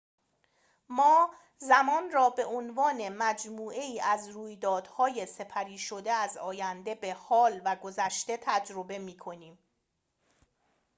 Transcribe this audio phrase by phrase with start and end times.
[0.89, 7.75] ما زمان را به عنوان مجموعه‌ای از رویدادهای سپری شده از آینده به حال و
[7.75, 9.57] گذشته تجربه می‌کنیم